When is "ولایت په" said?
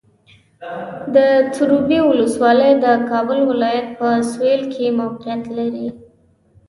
3.51-4.07